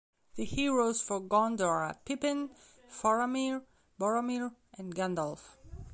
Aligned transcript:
The 0.33 0.45
Heroes 0.45 0.99
for 0.99 1.21
Gondor 1.21 1.67
are 1.87 1.95
Pippin, 2.05 2.49
Faramir, 2.89 3.61
Boromir, 3.99 4.55
and 4.75 4.95
Gandalf. 4.95 5.57